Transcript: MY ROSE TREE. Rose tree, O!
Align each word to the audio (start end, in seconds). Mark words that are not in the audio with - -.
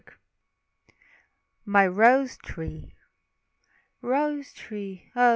MY 1.63 1.85
ROSE 1.85 2.37
TREE. 2.37 2.95
Rose 4.01 4.51
tree, 4.51 5.11
O! 5.15 5.29